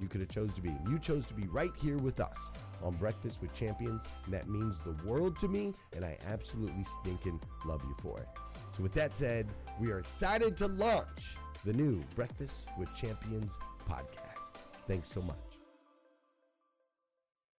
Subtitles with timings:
[0.00, 0.74] you could have chose to be.
[0.88, 2.50] You chose to be right here with us
[2.82, 7.40] on Breakfast with Champions, and that means the world to me, and I absolutely stinking
[7.64, 8.28] love you for it.
[8.76, 9.48] So with that said,
[9.78, 13.58] we are excited to launch the new Breakfast with Champions
[13.88, 14.60] podcast.
[14.86, 15.36] Thanks so much.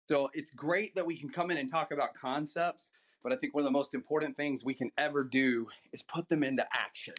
[0.09, 2.91] So it's great that we can come in and talk about concepts,
[3.23, 6.27] but I think one of the most important things we can ever do is put
[6.27, 7.13] them into action.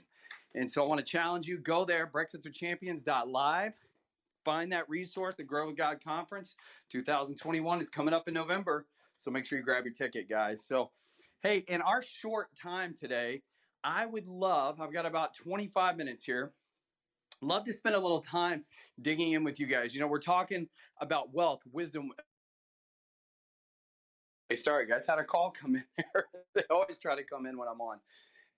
[0.54, 3.72] And so I want to challenge you go there, breakfastwithchampions.live
[4.44, 6.56] find that resource, the Grow with God Conference
[6.90, 8.86] 2021 is coming up in November.
[9.18, 10.64] So make sure you grab your ticket, guys.
[10.64, 10.90] So,
[11.42, 13.42] hey, in our short time today,
[13.84, 16.52] I would love, I've got about 25 minutes here.
[17.40, 18.62] Love to spend a little time
[19.00, 19.94] digging in with you guys.
[19.94, 20.68] You know, we're talking
[21.00, 22.10] about wealth, wisdom.
[24.48, 26.26] Hey, sorry, guys, had a call come in there.
[26.54, 27.98] they always try to come in when I'm on.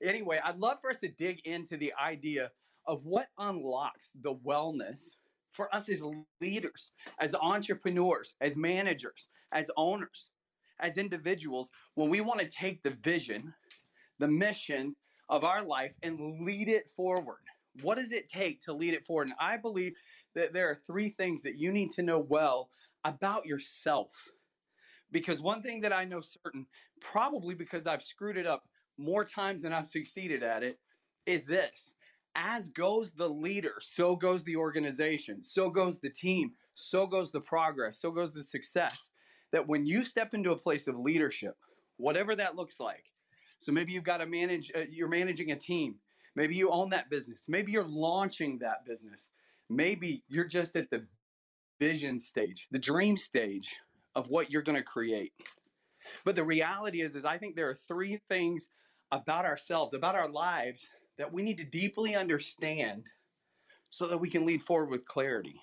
[0.03, 2.51] Anyway, I'd love for us to dig into the idea
[2.87, 5.17] of what unlocks the wellness
[5.55, 6.03] for us as
[6.41, 6.91] leaders,
[7.21, 10.31] as entrepreneurs, as managers, as owners,
[10.81, 13.55] as individuals, when we want to take the vision,
[14.19, 14.95] the mission
[15.29, 17.39] of our life and lead it forward.
[17.83, 19.29] What does it take to lead it forward?
[19.29, 19.95] And I believe
[20.35, 22.69] that there are three things that you need to know well
[23.05, 24.11] about yourself.
[25.13, 26.67] Because one thing that I know certain,
[27.01, 28.65] probably because I've screwed it up
[28.99, 30.79] more times than I've succeeded at it,
[31.27, 31.95] is this
[32.37, 37.41] as goes the leader, so goes the organization, so goes the team, so goes the
[37.41, 39.11] progress, so goes the success.
[39.53, 41.57] That when you step into a place of leadership,
[41.97, 43.05] whatever that looks like,
[43.59, 45.95] so maybe you've got to manage, uh, you're managing a team,
[46.35, 49.31] maybe you own that business, maybe you're launching that business,
[49.71, 51.07] maybe you're just at the
[51.79, 53.77] vision stage, the dream stage
[54.17, 55.33] of what you're going to create.
[56.25, 58.67] But the reality is, is I think there are three things
[59.13, 60.89] about ourselves, about our lives
[61.19, 63.09] that we need to deeply understand
[63.91, 65.61] so that we can lead forward with clarity.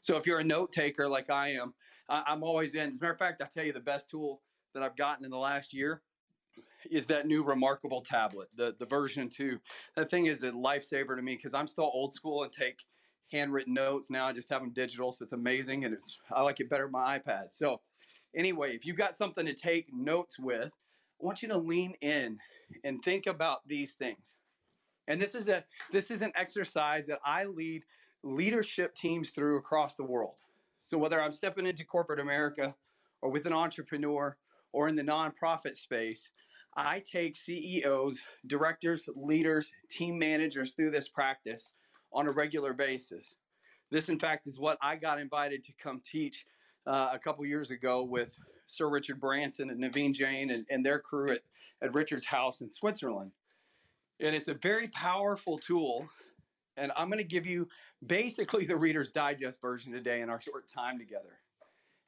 [0.00, 1.74] So if you're a note taker like I am,
[2.08, 2.80] I'm always in.
[2.80, 4.40] As a matter of fact, I tell you the best tool
[4.74, 6.02] that I've gotten in the last year
[6.90, 9.58] is that new reMarkable tablet, the, the version two.
[9.96, 12.78] That thing is a lifesaver to me because I'm still old school and take
[13.30, 14.10] handwritten notes.
[14.10, 16.84] Now I just have them digital, so it's amazing and it's I like it better
[16.84, 17.48] than my iPad.
[17.50, 17.80] So
[18.34, 20.70] anyway, if you've got something to take notes with,
[21.20, 22.38] I want you to lean in
[22.84, 24.36] and think about these things.
[25.08, 27.82] And this is a this is an exercise that I lead
[28.22, 30.36] leadership teams through across the world.
[30.82, 32.74] So whether I'm stepping into corporate America
[33.22, 34.36] or with an entrepreneur
[34.72, 36.28] or in the nonprofit space,
[36.76, 41.72] I take CEOs, directors, leaders, team managers through this practice
[42.12, 43.34] on a regular basis.
[43.90, 46.44] This, in fact, is what I got invited to come teach
[46.86, 48.30] uh, a couple years ago with
[48.66, 51.40] Sir Richard Branson and Naveen Jain and, and their crew at,
[51.82, 53.32] at Richard's house in Switzerland.
[54.20, 56.08] And it's a very powerful tool.
[56.76, 57.68] And I'm going to give you
[58.06, 61.40] basically the Reader's Digest version today in our short time together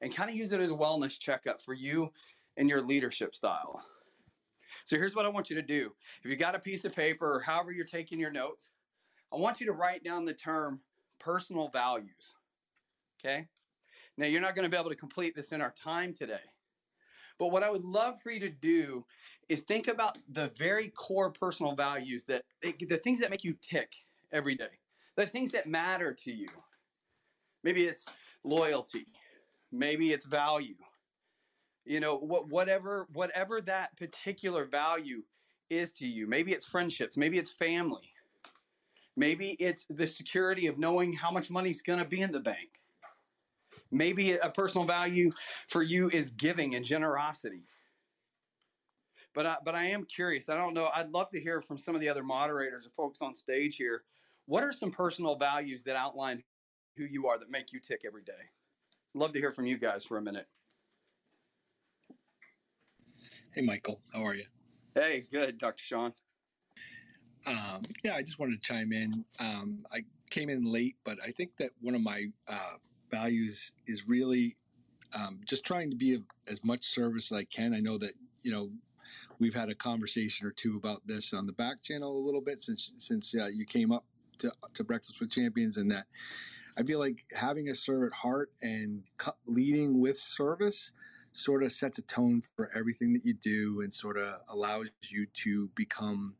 [0.00, 2.10] and kind of use it as a wellness checkup for you
[2.56, 3.82] and your leadership style.
[4.84, 5.92] So here's what I want you to do.
[6.22, 8.70] If you got a piece of paper or however you're taking your notes,
[9.32, 10.80] I want you to write down the term
[11.18, 12.34] personal values.
[13.20, 13.46] Okay?
[14.16, 16.40] Now, you're not going to be able to complete this in our time today.
[17.40, 19.02] But what I would love for you to do
[19.48, 23.90] is think about the very core personal values that the things that make you tick
[24.30, 24.78] every day,
[25.16, 26.50] the things that matter to you.
[27.64, 28.06] Maybe it's
[28.44, 29.06] loyalty,
[29.72, 30.76] maybe it's value.
[31.86, 35.22] You know, what, whatever whatever that particular value
[35.70, 36.26] is to you.
[36.26, 38.12] Maybe it's friendships, maybe it's family.
[39.16, 42.79] Maybe it's the security of knowing how much money's going to be in the bank.
[43.92, 45.32] Maybe a personal value
[45.68, 47.64] for you is giving and generosity.
[49.34, 50.48] But I, but I am curious.
[50.48, 50.90] I don't know.
[50.94, 54.02] I'd love to hear from some of the other moderators or folks on stage here.
[54.46, 56.42] What are some personal values that outline
[56.96, 58.32] who you are that make you tick every day?
[59.14, 60.46] Love to hear from you guys for a minute.
[63.52, 64.00] Hey, Michael.
[64.12, 64.44] How are you?
[64.94, 65.82] Hey, good, Dr.
[65.82, 66.12] Sean.
[67.46, 69.24] Um, yeah, I just wanted to chime in.
[69.38, 72.74] Um, I came in late, but I think that one of my uh,
[73.10, 74.56] values is really
[75.14, 77.74] um, just trying to be of as much service as I can.
[77.74, 78.12] I know that
[78.42, 78.70] you know
[79.38, 82.62] we've had a conversation or two about this on the back channel a little bit
[82.62, 84.04] since since uh, you came up
[84.38, 86.06] to, to Breakfast with Champions, and that
[86.78, 89.02] I feel like having a servant heart and
[89.46, 90.92] leading with service
[91.32, 95.26] sort of sets a tone for everything that you do and sort of allows you
[95.44, 96.34] to become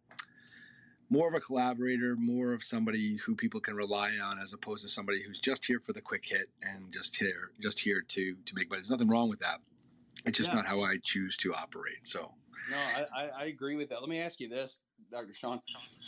[1.11, 4.89] more of a collaborator, more of somebody who people can rely on, as opposed to
[4.89, 8.55] somebody who's just here for the quick hit and just here, just here to to
[8.55, 8.69] make.
[8.69, 9.61] But there's nothing wrong with that.
[10.25, 10.57] It's just yeah.
[10.57, 11.99] not how I choose to operate.
[12.05, 12.33] So.
[12.71, 12.77] No,
[13.17, 14.01] I, I agree with that.
[14.01, 15.35] Let me ask you this, Dr.
[15.35, 15.61] Sean.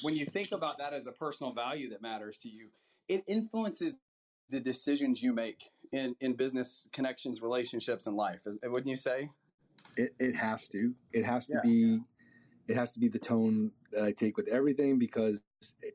[0.02, 2.68] When you think about that as a personal value that matters to you,
[3.08, 3.96] it influences
[4.50, 8.40] the decisions you make in, in business connections, relationships, and life.
[8.62, 9.28] Wouldn't you say?
[9.96, 10.94] It, it has to.
[11.12, 11.60] It has to yeah.
[11.62, 12.00] be
[12.68, 15.40] it has to be the tone that I take with everything because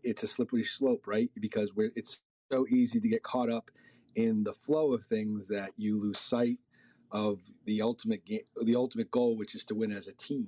[0.03, 1.29] it's a slippery slope, right?
[1.39, 2.21] Because we're, it's
[2.51, 3.71] so easy to get caught up
[4.15, 6.59] in the flow of things that you lose sight
[7.11, 10.47] of the ultimate game, the ultimate goal, which is to win as a team.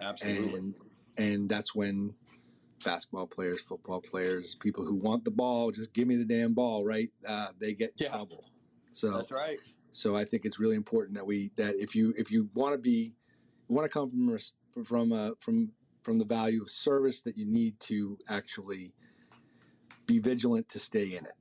[0.00, 0.58] Absolutely.
[0.58, 0.74] And,
[1.16, 2.14] and that's when
[2.84, 6.84] basketball players, football players, people who want the ball, just give me the damn ball,
[6.84, 7.10] right?
[7.26, 8.10] Uh, they get in yeah.
[8.10, 8.44] trouble.
[8.92, 9.58] So that's right.
[9.92, 12.78] So I think it's really important that we that if you if you want to
[12.78, 13.14] be
[13.68, 14.28] want to come from
[14.84, 15.70] from uh, from
[16.02, 18.92] from the value of service that you need to actually
[20.06, 21.34] be vigilant to stay in it.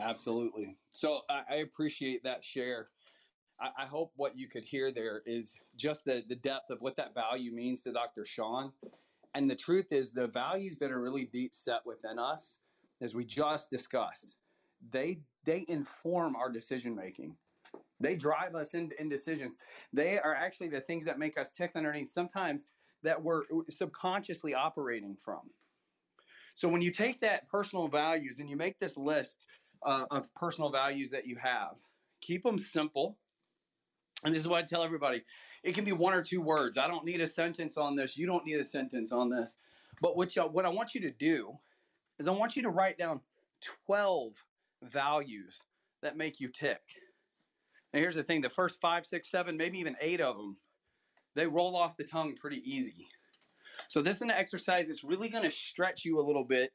[0.00, 0.76] Absolutely.
[0.90, 2.88] So I, I appreciate that share.
[3.58, 6.94] I, I, hope what you could hear there is just the, the depth of what
[6.96, 8.26] that value means to Dr.
[8.26, 8.70] Sean.
[9.34, 12.58] And the truth is, the values that are really deep set within us,
[13.00, 14.36] as we just discussed,
[14.90, 17.34] they they inform our decision making.
[18.00, 19.56] They drive us into in decisions.
[19.92, 22.66] They are actually the things that make us tick underneath sometimes
[23.02, 25.40] that we're subconsciously operating from.
[26.56, 29.46] So when you take that personal values and you make this list
[29.84, 31.76] uh, of personal values that you have,
[32.20, 33.16] keep them simple.
[34.24, 35.22] And this is what I tell everybody
[35.62, 36.78] it can be one or two words.
[36.78, 38.16] I don't need a sentence on this.
[38.16, 39.56] You don't need a sentence on this.
[40.00, 41.58] But what, what I want you to do
[42.18, 43.20] is I want you to write down
[43.86, 44.32] 12
[44.84, 45.58] values
[46.02, 46.80] that make you tick.
[47.96, 50.58] And here's the thing the first five, six, seven, maybe even eight of them,
[51.34, 53.08] they roll off the tongue pretty easy.
[53.88, 56.74] So, this is an exercise that's really going to stretch you a little bit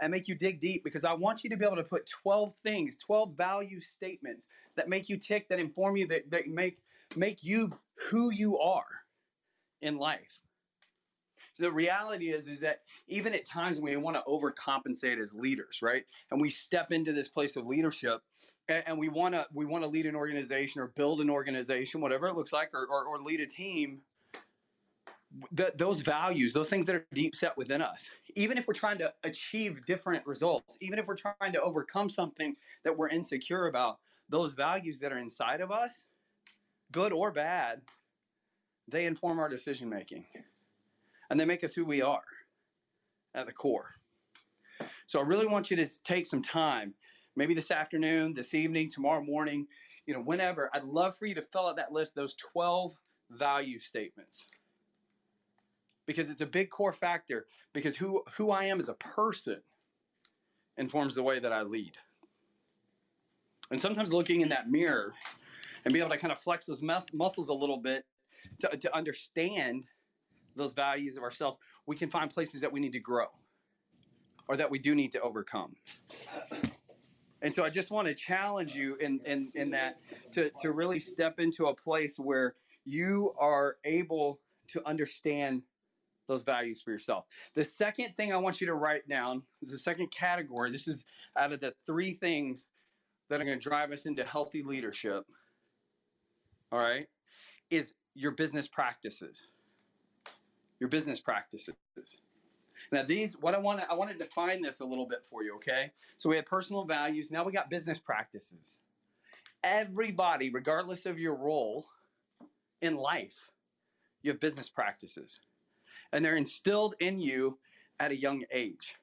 [0.00, 2.52] and make you dig deep because I want you to be able to put 12
[2.64, 6.78] things, 12 value statements that make you tick, that inform you, that, that make,
[7.14, 7.70] make you
[8.10, 8.88] who you are
[9.82, 10.40] in life.
[11.56, 15.80] So the reality is, is that even at times we want to overcompensate as leaders,
[15.80, 16.04] right?
[16.30, 18.20] And we step into this place of leadership,
[18.68, 22.02] and, and we want to we want to lead an organization or build an organization,
[22.02, 24.00] whatever it looks like, or or, or lead a team.
[25.52, 28.98] The, those values, those things that are deep set within us, even if we're trying
[28.98, 33.98] to achieve different results, even if we're trying to overcome something that we're insecure about,
[34.28, 36.04] those values that are inside of us,
[36.92, 37.82] good or bad,
[38.88, 40.24] they inform our decision making
[41.30, 42.24] and they make us who we are
[43.34, 43.94] at the core.
[45.06, 46.94] So I really want you to take some time,
[47.36, 49.66] maybe this afternoon, this evening, tomorrow morning,
[50.06, 50.70] you know, whenever.
[50.74, 52.94] I'd love for you to fill out that list, those 12
[53.30, 54.44] value statements.
[56.06, 59.60] Because it's a big core factor, because who, who I am as a person
[60.76, 61.92] informs the way that I lead.
[63.70, 65.12] And sometimes looking in that mirror
[65.84, 68.04] and be able to kind of flex those mus- muscles a little bit
[68.60, 69.84] to, to understand
[70.56, 73.26] those values of ourselves, we can find places that we need to grow
[74.48, 75.74] or that we do need to overcome.
[77.42, 79.98] And so I just want to challenge you in, in, in that
[80.32, 85.62] to, to really step into a place where you are able to understand
[86.28, 87.24] those values for yourself.
[87.54, 90.72] The second thing I want you to write down is the second category.
[90.72, 91.04] This is
[91.38, 92.66] out of the three things
[93.28, 95.24] that are going to drive us into healthy leadership.
[96.72, 97.06] All right,
[97.70, 99.46] is your business practices
[100.80, 101.74] your business practices.
[102.92, 105.42] Now these, what I want to, I want to define this a little bit for
[105.42, 105.90] you, okay?
[106.16, 107.30] So we had personal values.
[107.30, 108.76] Now we got business practices.
[109.64, 111.86] Everybody, regardless of your role
[112.82, 113.50] in life,
[114.22, 115.40] you have business practices,
[116.12, 117.58] and they're instilled in you
[117.98, 118.94] at a young age.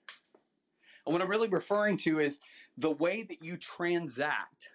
[1.06, 2.40] And what I'm really referring to is
[2.78, 4.70] the way that you transact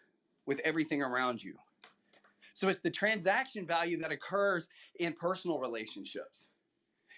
[0.46, 1.54] with everything around you.
[2.54, 6.48] So it's the transaction value that occurs in personal relationships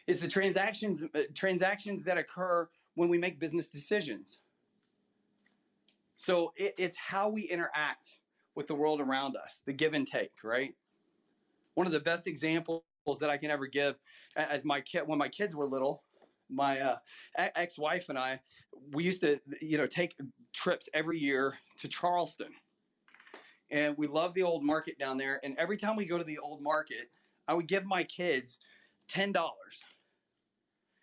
[0.07, 4.41] is the transactions uh, transactions that occur when we make business decisions.
[6.17, 8.07] So it, it's how we interact
[8.55, 10.75] with the world around us, the give and take, right?
[11.75, 12.83] One of the best examples
[13.21, 13.95] that I can ever give,
[14.37, 16.03] as my kid when my kids were little,
[16.51, 16.97] my uh,
[17.37, 18.41] ex-wife and I,
[18.93, 20.17] we used to, you know, take
[20.53, 22.53] trips every year to Charleston,
[23.71, 25.41] and we love the old market down there.
[25.45, 27.11] And every time we go to the old market,
[27.49, 28.59] I would give my kids
[29.11, 29.85] ten dollars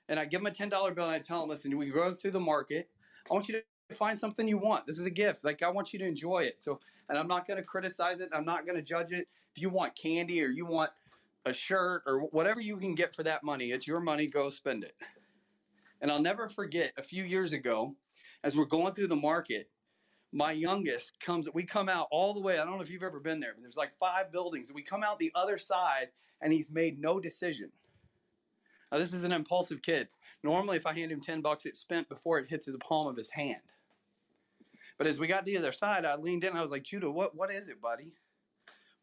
[0.10, 2.14] and I give them a ten dollar bill and I tell them, listen, we go
[2.14, 2.90] through the market.
[3.30, 3.56] I want you
[3.90, 4.86] to find something you want.
[4.86, 5.44] This is a gift.
[5.44, 6.62] Like I want you to enjoy it.
[6.62, 8.30] So, and I'm not going to criticize it.
[8.34, 9.28] I'm not going to judge it.
[9.56, 10.92] If you want candy or you want
[11.46, 14.28] a shirt or whatever you can get for that money, it's your money.
[14.28, 14.96] Go spend it.
[16.02, 17.96] And I'll never forget a few years ago,
[18.44, 19.70] as we're going through the market,
[20.32, 21.48] my youngest comes.
[21.54, 22.60] We come out all the way.
[22.60, 24.84] I don't know if you've ever been there, but there's like five buildings, and we
[24.84, 26.10] come out the other side,
[26.42, 27.72] and he's made no decision.
[28.92, 30.08] Now, this is an impulsive kid.
[30.44, 33.18] Normally, if I hand him 10 bucks, it's spent before it hits the palm of
[33.18, 33.62] his hand.
[34.98, 36.56] But as we got to the other side, I leaned in.
[36.56, 38.14] I was like, Judah, what, what is it, buddy?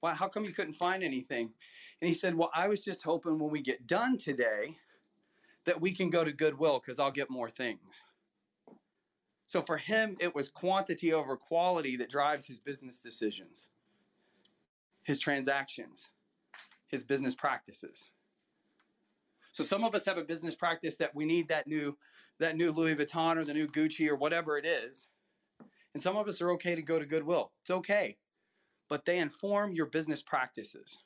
[0.00, 1.50] Why, how come you couldn't find anything?
[2.00, 4.76] And he said, Well, I was just hoping when we get done today
[5.64, 8.02] that we can go to Goodwill because I'll get more things.
[9.46, 13.68] So for him, it was quantity over quality that drives his business decisions,
[15.04, 16.08] his transactions,
[16.88, 18.04] his business practices.
[19.54, 21.96] So some of us have a business practice that we need that new
[22.40, 25.06] that new Louis Vuitton or the new Gucci or whatever it is.
[25.94, 27.52] And some of us are okay to go to Goodwill.
[27.62, 28.16] It's okay.
[28.88, 30.98] But they inform your business practices.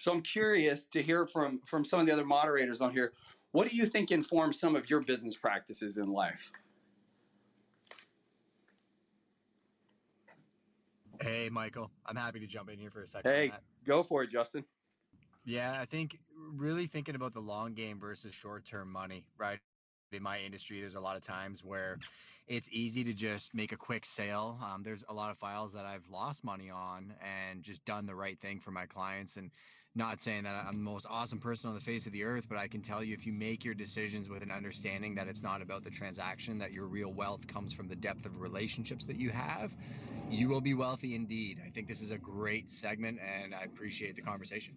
[0.00, 3.12] So I'm curious to hear from from some of the other moderators on here.
[3.52, 6.50] What do you think informs some of your business practices in life?
[11.22, 11.92] Hey, Michael.
[12.06, 13.30] I'm happy to jump in here for a second.
[13.30, 13.52] Hey,
[13.86, 14.64] go for it, Justin.
[15.44, 16.18] Yeah, I think
[16.56, 19.58] really thinking about the long game versus short term money, right?
[20.12, 21.98] In my industry, there's a lot of times where
[22.46, 24.58] it's easy to just make a quick sale.
[24.62, 28.14] Um, there's a lot of files that I've lost money on and just done the
[28.14, 29.36] right thing for my clients.
[29.36, 29.50] And
[29.96, 32.58] not saying that I'm the most awesome person on the face of the earth, but
[32.58, 35.62] I can tell you if you make your decisions with an understanding that it's not
[35.62, 39.30] about the transaction, that your real wealth comes from the depth of relationships that you
[39.30, 39.74] have,
[40.30, 41.60] you will be wealthy indeed.
[41.64, 44.74] I think this is a great segment and I appreciate the conversation.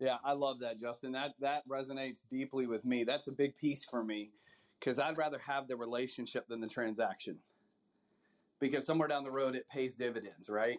[0.00, 1.12] Yeah, I love that, Justin.
[1.12, 3.04] That that resonates deeply with me.
[3.04, 4.30] That's a big piece for me
[4.78, 7.38] because I'd rather have the relationship than the transaction.
[8.60, 10.78] Because somewhere down the road, it pays dividends, right?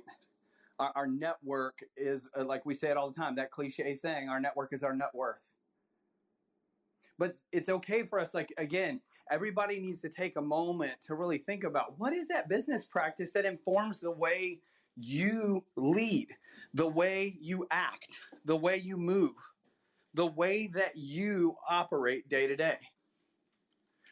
[0.80, 4.30] Our, our network is, uh, like we say it all the time, that cliche saying,
[4.30, 5.46] our network is our net worth.
[7.18, 11.38] But it's okay for us, like, again, everybody needs to take a moment to really
[11.38, 14.60] think about what is that business practice that informs the way
[15.00, 16.30] you lead,
[16.74, 19.36] the way you act, the way you move,
[20.14, 22.80] the way that you operate day to day.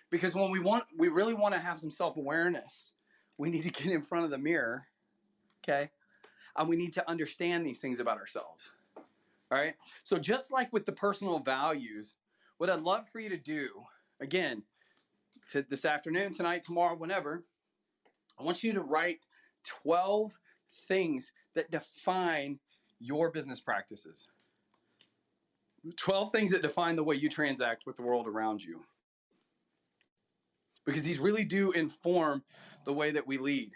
[0.09, 2.91] Because when we want, we really want to have some self awareness,
[3.37, 4.85] we need to get in front of the mirror,
[5.63, 5.89] okay?
[6.55, 8.71] And we need to understand these things about ourselves.
[8.95, 9.75] All right.
[10.03, 12.15] So, just like with the personal values,
[12.57, 13.69] what I'd love for you to do,
[14.19, 14.63] again,
[15.49, 17.45] to this afternoon, tonight, tomorrow, whenever,
[18.39, 19.19] I want you to write
[19.83, 20.33] 12
[20.87, 22.59] things that define
[22.99, 24.27] your business practices.
[25.95, 28.81] 12 things that define the way you transact with the world around you.
[30.85, 32.43] Because these really do inform
[32.85, 33.71] the way that we lead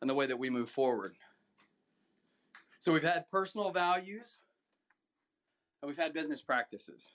[0.00, 1.16] and the way that we move forward.
[2.78, 4.36] So we've had personal values
[5.82, 7.08] and we've had business practices.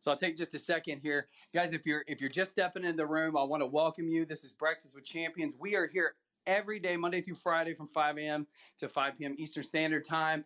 [0.00, 1.26] So I'll take just a second here.
[1.52, 4.24] Guys, if you're if you're just stepping in the room, I want to welcome you.
[4.24, 5.54] This is Breakfast with Champions.
[5.58, 6.14] We are here
[6.48, 8.46] every day, Monday through Friday from 5 a.m.
[8.78, 9.34] to 5 p.m.
[9.38, 10.44] Eastern Standard Time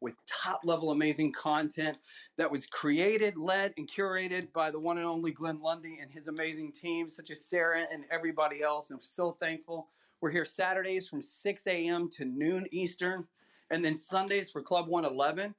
[0.00, 1.96] with top level amazing content
[2.36, 6.28] that was created, led, and curated by the one and only Glenn Lundy and his
[6.28, 8.90] amazing team, such as Sarah and everybody else.
[8.90, 9.88] I'm so thankful.
[10.20, 12.10] We're here Saturdays from 6 a.m.
[12.10, 13.24] to noon Eastern,
[13.70, 15.54] and then Sundays for Club 111.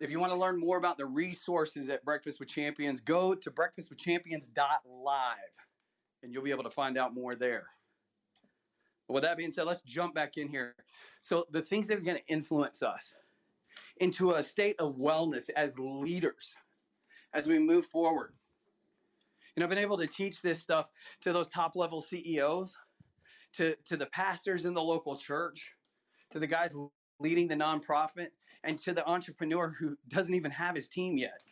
[0.00, 3.50] If you want to learn more about the resources at Breakfast with Champions, go to
[3.50, 5.36] breakfastwithchampions.live
[6.22, 7.66] and you'll be able to find out more there.
[9.08, 10.74] With that being said, let's jump back in here.
[11.20, 13.16] So, the things that are going to influence us
[14.00, 16.54] into a state of wellness as leaders
[17.32, 18.32] as we move forward.
[19.56, 20.90] And I've been able to teach this stuff
[21.22, 22.76] to those top level CEOs,
[23.54, 25.72] to, to the pastors in the local church,
[26.30, 26.74] to the guys
[27.18, 28.28] leading the nonprofit,
[28.64, 31.42] and to the entrepreneur who doesn't even have his team yet.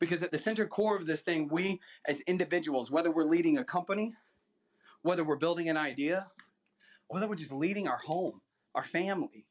[0.00, 3.64] Because at the center core of this thing, we as individuals, whether we're leading a
[3.64, 4.14] company,
[5.02, 6.26] whether we're building an idea,
[7.08, 8.40] whether we're just leading our home,
[8.74, 9.46] our family,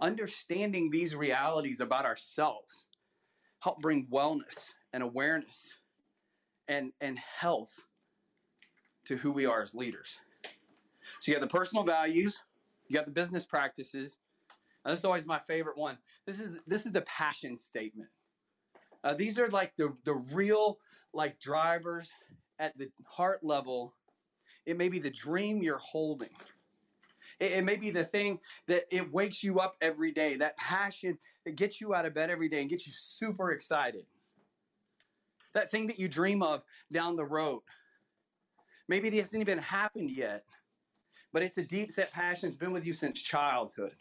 [0.00, 2.86] understanding these realities about ourselves
[3.60, 5.76] help bring wellness and awareness
[6.68, 7.72] and, and health
[9.06, 10.18] to who we are as leaders.
[11.20, 12.42] So you have the personal values,
[12.88, 14.18] you got the business practices.
[14.84, 15.98] And this is always my favorite one.
[16.26, 18.08] This is this is the passion statement.
[19.04, 20.78] Uh, these are like the the real
[21.12, 22.10] like drivers
[22.58, 23.94] at the heart level.
[24.68, 26.28] It may be the dream you're holding.
[27.40, 30.36] It, it may be the thing that it wakes you up every day.
[30.36, 34.04] That passion that gets you out of bed every day and gets you super excited.
[35.54, 37.62] That thing that you dream of down the road.
[38.88, 40.44] Maybe it hasn't even happened yet,
[41.32, 42.46] but it's a deep set passion.
[42.46, 43.94] It's been with you since childhood.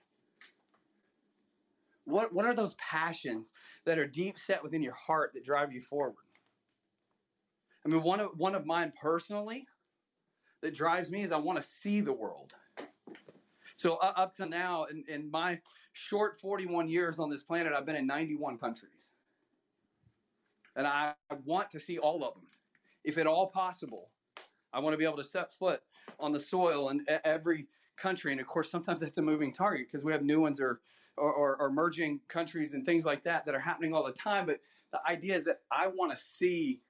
[2.03, 3.53] What, what are those passions
[3.85, 6.25] that are deep set within your heart that drive you forward?
[7.85, 9.65] I mean, one of, one of mine personally
[10.61, 12.53] that drives me is I want to see the world.
[13.75, 15.59] So uh, up to now, in, in my
[15.93, 19.11] short 41 years on this planet, I've been in 91 countries.
[20.75, 21.13] And I
[21.45, 22.43] want to see all of them,
[23.03, 24.09] if at all possible.
[24.73, 25.81] I want to be able to set foot
[26.19, 27.67] on the soil in every
[27.97, 28.31] country.
[28.31, 30.81] And of course, sometimes that's a moving target because we have new ones or,
[31.17, 34.45] or, or, or merging countries and things like that that are happening all the time.
[34.45, 34.59] But
[34.91, 36.81] the idea is that I want to see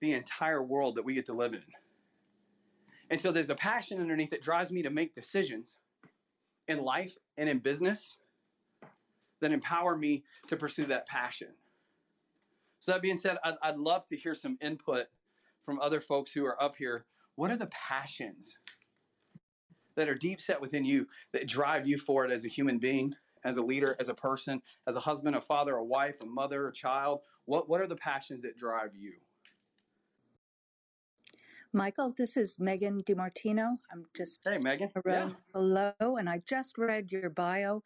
[0.00, 1.62] the entire world that we get to live in.
[3.10, 5.78] And so there's a passion underneath that drives me to make decisions
[6.68, 8.16] in life and in business
[9.40, 11.48] that empower me to pursue that passion.
[12.78, 15.06] So, that being said, I'd, I'd love to hear some input
[15.64, 17.04] from other folks who are up here.
[17.34, 18.56] What are the passions
[19.96, 23.56] that are deep set within you that drive you forward as a human being, as
[23.56, 26.72] a leader, as a person, as a husband, a father, a wife, a mother, a
[26.72, 27.20] child?
[27.44, 29.12] What, what are the passions that drive you?
[31.72, 33.78] Michael, this is Megan DiMartino.
[33.92, 34.90] I'm just Hey, Megan.
[35.06, 35.30] Yeah.
[35.54, 37.80] Hello, and I just read your bio,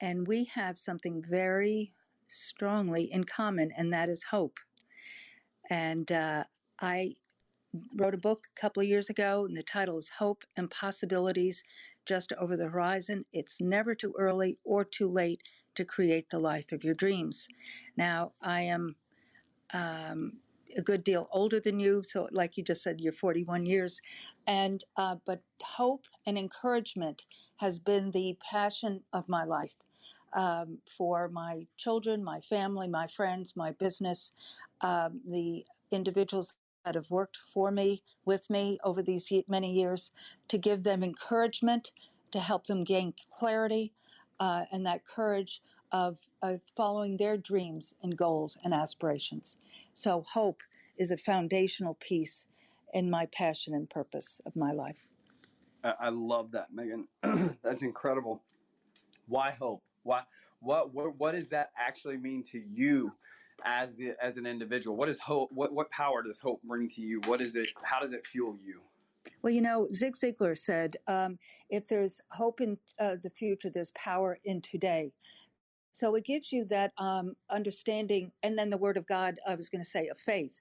[0.00, 1.92] and we have something very
[2.26, 4.58] strongly in common, and that is hope.
[5.70, 6.44] And uh,
[6.80, 7.14] I
[7.96, 11.62] wrote a book a couple of years ago, and the title is Hope and Possibilities
[12.06, 13.24] Just Over the Horizon.
[13.32, 15.42] It's never too early or too late
[15.76, 17.46] to create the life of your dreams.
[17.96, 18.96] Now, I am
[19.72, 20.32] um,
[20.78, 24.00] a good deal older than you, so like you just said, you're 41 years,
[24.46, 29.74] and uh, but hope and encouragement has been the passion of my life.
[30.34, 34.32] Um, for my children, my family, my friends, my business,
[34.82, 40.12] um, the individuals that have worked for me, with me over these many years,
[40.48, 41.92] to give them encouragement,
[42.30, 43.92] to help them gain clarity,
[44.38, 49.58] uh, and that courage of, of following their dreams and goals and aspirations.
[49.94, 50.62] So, hope
[50.96, 52.46] is a foundational piece
[52.94, 55.06] in my passion and purpose of my life.
[55.84, 57.06] I love that, Megan.
[57.62, 58.42] That's incredible.
[59.26, 59.82] Why hope?
[60.02, 60.22] Why?
[60.60, 61.16] What, what?
[61.18, 63.12] What does that actually mean to you
[63.64, 64.96] as the as an individual?
[64.96, 65.50] What is hope?
[65.52, 67.20] What what power does hope bring to you?
[67.26, 67.68] What is it?
[67.82, 68.80] How does it fuel you?
[69.42, 71.38] Well, you know, Zig Ziglar said, um,
[71.70, 75.12] "If there's hope in uh, the future, there's power in today."
[75.98, 79.40] So it gives you that um, understanding, and then the Word of God.
[79.48, 80.60] I was going to say of faith,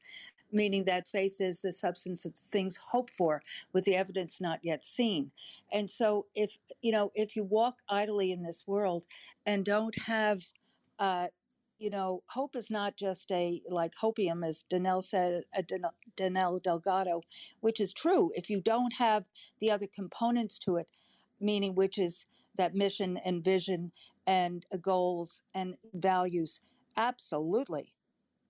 [0.51, 4.83] meaning that faith is the substance of things hoped for, with the evidence not yet
[4.83, 5.29] seen.
[5.71, 9.05] And so, if you know, if you walk idly in this world
[9.45, 10.41] and don't have
[10.97, 11.27] uh,
[11.77, 15.61] you know, hope is not just a like hopium, as Danelle said, uh,
[16.17, 17.21] Danelle Delgado,
[17.59, 18.31] which is true.
[18.33, 19.23] If you don't have
[19.59, 20.87] the other components to it,
[21.39, 23.91] meaning which is that mission and vision
[24.27, 26.61] and uh, goals and values,
[26.97, 27.95] absolutely.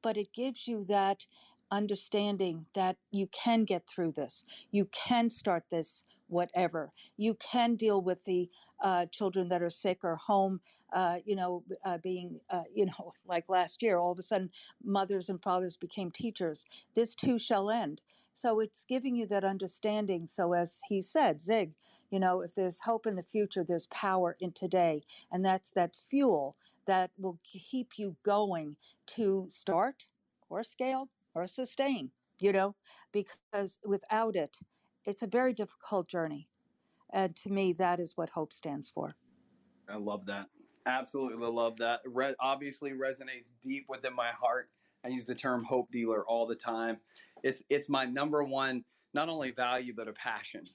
[0.03, 1.27] But it gives you that
[1.71, 4.45] understanding that you can get through this.
[4.71, 6.93] You can start this, whatever.
[7.17, 8.49] You can deal with the
[8.81, 10.61] uh, children that are sick or home,
[10.93, 14.51] uh, you know, uh, being, uh, you know, like last year, all of a sudden
[14.83, 16.65] mothers and fathers became teachers.
[16.95, 18.03] This too shall end.
[18.38, 20.28] So it's giving you that understanding.
[20.28, 21.71] So, as he said, Zig,
[22.12, 25.02] you know, if there's hope in the future, there's power in today.
[25.32, 28.76] And that's that fuel that will keep you going
[29.15, 30.06] to start
[30.52, 32.76] or scale or sustain, you know,
[33.12, 34.60] because without it,
[35.08, 36.47] it's a very difficult journey.
[37.12, 39.15] And to me, that is what hope stands for.
[39.89, 40.45] I love that.
[40.86, 42.02] Absolutely love that.
[42.06, 44.69] Re- obviously resonates deep within my heart.
[45.08, 46.98] I use the term hope dealer all the time.
[47.43, 50.65] It's it's my number one, not only value but a passion.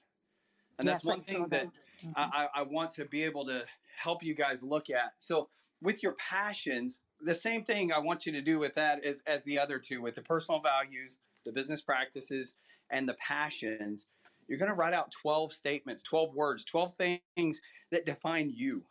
[0.79, 2.11] And that's yes, one thing that, mm-hmm.
[2.15, 3.63] I, I want to be able to
[3.95, 5.13] help you guys look at.
[5.19, 5.49] So
[5.83, 9.43] with your passions, the same thing I want you to do with that as as
[9.43, 12.55] the other two, with the personal values, the business practices,
[12.89, 14.07] and the passions
[14.47, 18.83] you're going to write out 12 statements, 12 words, 12 things that define you.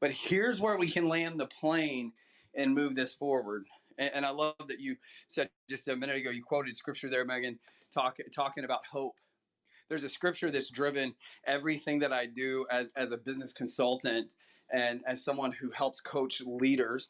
[0.00, 2.12] But here's where we can land the plane
[2.54, 3.66] and move this forward.
[3.98, 4.96] And, and I love that you
[5.28, 7.58] said just a minute ago, you quoted scripture there, Megan,
[7.92, 9.16] talk, talking about hope.
[9.88, 11.14] There's a scripture that's driven
[11.46, 14.32] everything that I do as, as a business consultant
[14.70, 17.08] and as someone who helps coach leaders.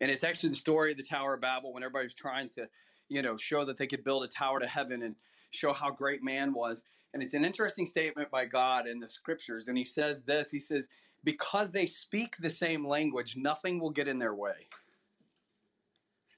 [0.00, 2.68] And it's actually the story of the Tower of Babel when everybody's trying to,
[3.08, 5.02] you know, show that they could build a tower to heaven.
[5.02, 5.16] And
[5.52, 6.84] show how great man was.
[7.14, 9.68] And it's an interesting statement by God in the scriptures.
[9.68, 10.88] And he says this He says,
[11.24, 14.66] Because they speak the same language, nothing will get in their way.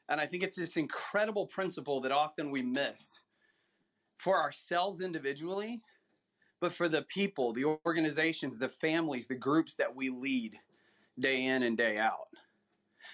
[0.09, 3.21] And I think it's this incredible principle that often we miss
[4.19, 5.81] for ourselves individually,
[6.61, 10.59] but for the people, the organizations, the families, the groups that we lead
[11.19, 12.29] day in and day out.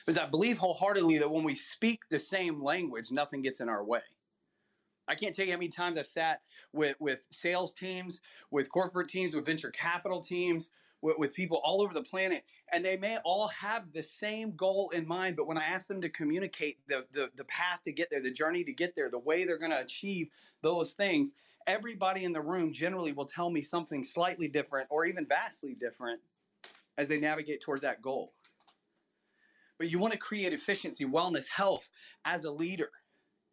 [0.05, 3.85] Because I believe wholeheartedly that when we speak the same language, nothing gets in our
[3.85, 4.01] way.
[5.09, 6.41] I can't tell you how many times I've sat
[6.73, 10.71] with, with sales teams, with corporate teams, with venture capital teams,
[11.03, 14.91] with, with people all over the planet, and they may all have the same goal
[14.91, 15.37] in mind.
[15.37, 18.31] But when I ask them to communicate the, the, the path to get there, the
[18.31, 20.29] journey to get there, the way they're going to achieve
[20.63, 21.35] those things,
[21.67, 26.21] everybody in the room generally will tell me something slightly different or even vastly different
[26.99, 28.33] as they navigate towards that goal.
[29.79, 31.89] But you want to create efficiency, wellness, health
[32.25, 32.91] as a leader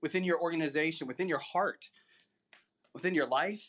[0.01, 1.89] within your organization, within your heart,
[2.93, 3.65] within your life,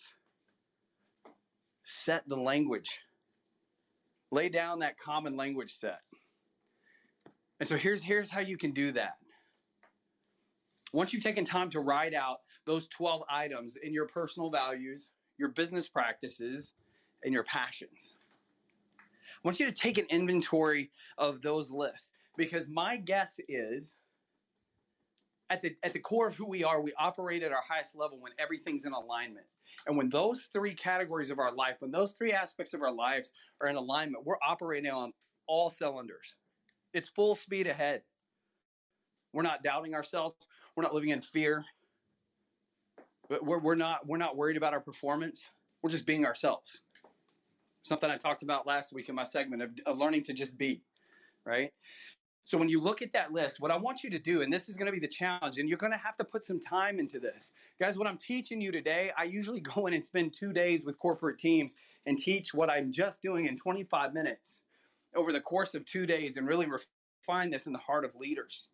[1.84, 2.98] set the language.
[4.30, 6.00] Lay down that common language set.
[7.60, 9.16] And so here's here's how you can do that.
[10.92, 15.48] Once you've taken time to write out those 12 items in your personal values, your
[15.50, 16.72] business practices,
[17.24, 18.14] and your passions.
[18.98, 23.96] I want you to take an inventory of those lists because my guess is
[25.50, 28.18] at the at the core of who we are, we operate at our highest level
[28.20, 29.46] when everything's in alignment.
[29.88, 33.32] And when those three categories of our life, when those three aspects of our lives
[33.62, 35.12] are in alignment, we're operating on
[35.46, 36.36] all cylinders.
[36.92, 38.02] It's full speed ahead.
[39.32, 40.46] We're not doubting ourselves.
[40.76, 41.64] We're not living in fear.
[43.30, 45.42] We're, we're not we're not worried about our performance.
[45.82, 46.82] We're just being ourselves.
[47.82, 50.82] Something I talked about last week in my segment of, of learning to just be,
[51.46, 51.72] right?
[52.48, 54.70] So when you look at that list, what I want you to do, and this
[54.70, 56.98] is going to be the challenge, and you're going to have to put some time
[56.98, 57.52] into this.
[57.78, 60.98] Guys, what I'm teaching you today, I usually go in and spend two days with
[60.98, 61.74] corporate teams
[62.06, 64.62] and teach what I'm just doing in 25 minutes
[65.14, 68.70] over the course of two days and really refine this in the heart of leaders.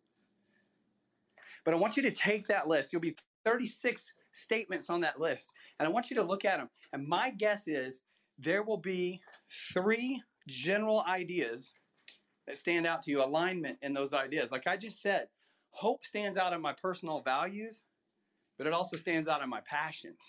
[1.65, 2.93] But I want you to take that list.
[2.93, 5.49] You'll be 36 statements on that list.
[5.81, 6.69] And I want you to look at them.
[6.93, 7.99] And my guess is
[8.39, 9.19] there will be
[9.73, 11.73] three general ideas
[12.47, 14.51] that stand out to you, alignment in those ideas.
[14.51, 15.27] Like I just said,
[15.71, 17.83] hope stands out in my personal values,
[18.57, 20.19] but it also stands out in my passions.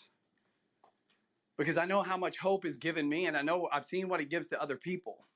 [1.58, 4.20] Because I know how much hope is given me, and I know I've seen what
[4.20, 5.26] it gives to other people.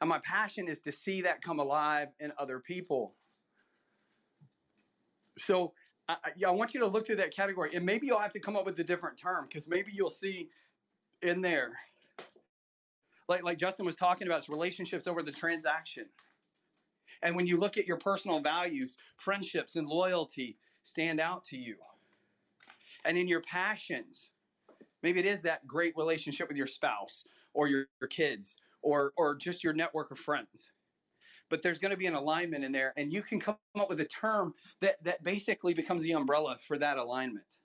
[0.00, 3.14] And my passion is to see that come alive in other people.
[5.38, 5.72] So
[6.08, 8.40] I, yeah, I want you to look through that category, and maybe you'll have to
[8.40, 10.50] come up with a different term because maybe you'll see
[11.22, 11.72] in there,
[13.28, 16.06] like like Justin was talking about, it's relationships over the transaction.
[17.22, 21.76] And when you look at your personal values, friendships and loyalty stand out to you.
[23.04, 24.30] And in your passions,
[25.02, 29.34] maybe it is that great relationship with your spouse or your, your kids or or
[29.34, 30.72] just your network of friends
[31.48, 34.00] but there's going to be an alignment in there and you can come up with
[34.00, 37.58] a term that that basically becomes the umbrella for that alignment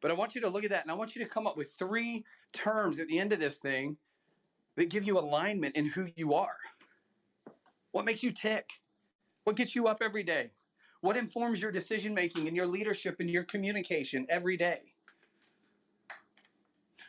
[0.00, 1.56] but i want you to look at that and i want you to come up
[1.56, 3.96] with three terms at the end of this thing
[4.76, 6.56] that give you alignment in who you are
[7.92, 8.68] what makes you tick
[9.44, 10.50] what gets you up every day
[11.00, 14.80] what informs your decision making and your leadership and your communication every day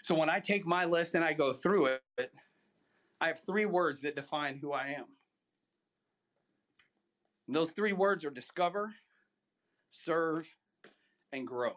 [0.01, 2.31] so when i take my list and i go through it
[3.23, 5.05] I have three words that define who I am.
[7.47, 8.93] And those three words are discover,
[9.91, 10.45] serve,
[11.31, 11.71] and grow.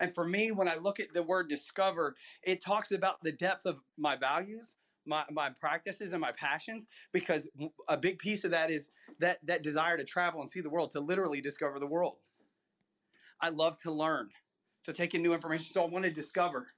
[0.00, 3.66] And for me, when I look at the word discover, it talks about the depth
[3.66, 7.48] of my values, my, my practices, and my passions, because
[7.88, 10.90] a big piece of that is that, that desire to travel and see the world,
[10.92, 12.18] to literally discover the world.
[13.40, 14.30] I love to learn,
[14.84, 15.72] to take in new information.
[15.72, 16.68] So I want to discover.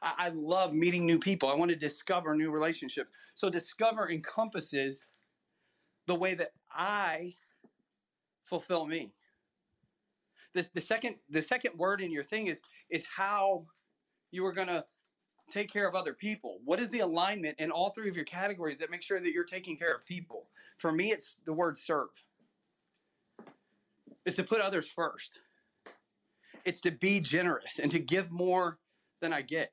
[0.00, 1.50] I, I love meeting new people.
[1.50, 3.12] I want to discover new relationships.
[3.34, 5.04] So discover encompasses
[6.06, 7.34] the way that I
[8.44, 9.12] fulfill me.
[10.54, 12.60] The, the second the second word in your thing is
[12.90, 13.66] is how
[14.32, 14.84] you are going to
[15.50, 16.60] take care of other people.
[16.64, 19.44] What is the alignment in all three of your categories that make sure that you're
[19.44, 20.48] taking care of people?
[20.78, 22.08] For me, it's the word serve.
[24.26, 25.40] It's to put others first.
[26.64, 28.78] It's to be generous and to give more
[29.20, 29.72] than I get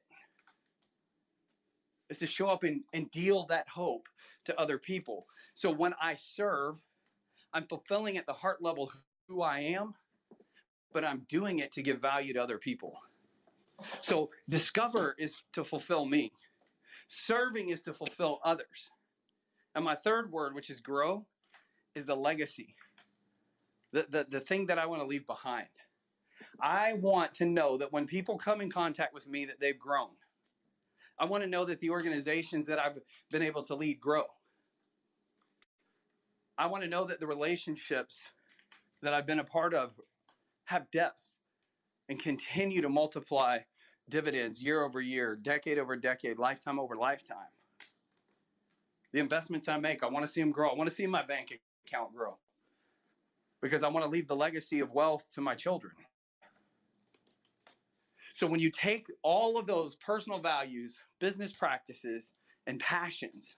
[2.10, 4.08] It's to show up and, and deal that hope
[4.46, 5.28] to other people.
[5.56, 6.78] So when I serve,
[7.54, 8.92] I'm fulfilling at the heart level
[9.28, 9.94] who I am,
[10.94, 13.00] but I'm doing it to give value to other people.
[14.02, 16.32] So discover is to fulfill me.
[17.08, 18.92] Serving is to fulfill others.
[19.76, 21.26] And my third word, which is grow,
[21.96, 22.76] is the legacy.
[23.94, 25.68] The, the, the thing that I want to leave behind.
[26.62, 30.10] I want to know that when people come in contact with me that they've grown
[31.20, 32.98] I want to know that the organizations that I've
[33.30, 34.24] been able to lead grow.
[36.58, 38.30] I want to know that the relationships
[39.02, 39.92] that I've been a part of
[40.70, 41.24] have depth
[42.10, 43.58] and continue to multiply
[44.08, 47.50] dividends year over year, decade over decade, lifetime over lifetime.
[49.12, 50.70] The investments I make, I want to see them grow.
[50.70, 52.38] I want to see my bank account grow
[53.64, 55.94] because I want to leave the legacy of wealth to my children.
[58.34, 62.34] So when you take all of those personal values, business practices,
[62.68, 63.56] and passions,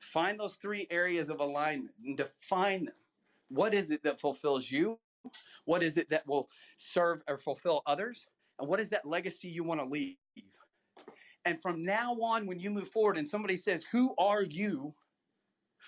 [0.00, 2.94] find those three areas of alignment and define them.
[3.50, 4.98] What is it that fulfills you?
[5.64, 8.26] What is it that will serve or fulfill others?
[8.58, 10.16] And what is that legacy you want to leave?
[11.44, 14.94] And from now on, when you move forward and somebody says, Who are you?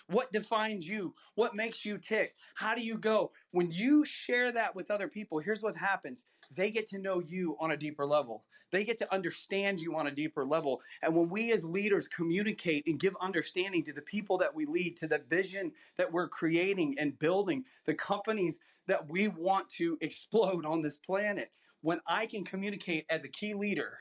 [0.08, 1.14] What defines you?
[1.34, 2.34] What makes you tick?
[2.54, 3.32] How do you go?
[3.52, 7.56] When you share that with other people, here's what happens they get to know you
[7.58, 8.44] on a deeper level.
[8.70, 10.82] They get to understand you on a deeper level.
[11.02, 14.96] And when we as leaders communicate and give understanding to the people that we lead,
[14.98, 20.66] to the vision that we're creating and building, the companies that we want to explode
[20.66, 23.98] on this planet, when I can communicate as a key leader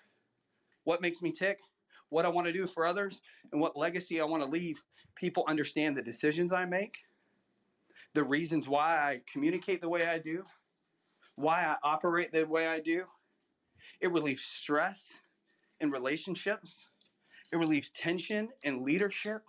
[0.84, 1.60] what makes me tick,
[2.14, 3.22] what I want to do for others,
[3.52, 4.82] and what legacy I want to leave,
[5.16, 7.00] people understand the decisions I make,
[8.14, 10.46] the reasons why I communicate the way I do,
[11.36, 13.06] why I operate the way I do.
[14.00, 15.12] It relieves stress
[15.82, 16.88] in relationships,
[17.52, 19.42] it relieves tension in leadership,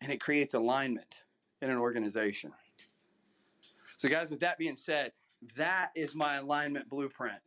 [0.00, 1.22] and it creates alignment
[1.62, 2.50] in an organization.
[3.96, 5.12] So, guys, with that being said,
[5.56, 7.38] that is my alignment blueprint.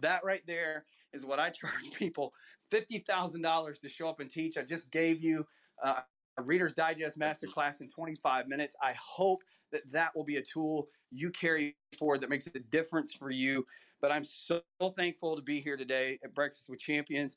[0.00, 2.32] That right there is what I charge people
[2.72, 4.56] $50,000 to show up and teach.
[4.56, 5.46] I just gave you
[5.84, 6.00] uh,
[6.38, 8.74] a Reader's Digest masterclass in 25 minutes.
[8.82, 13.12] I hope that that will be a tool you carry forward that makes a difference
[13.12, 13.64] for you.
[14.00, 14.60] But I'm so
[14.96, 17.36] thankful to be here today at Breakfast with Champions.